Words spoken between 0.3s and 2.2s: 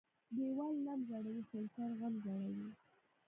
ديوال نم زړوى خو انسان غم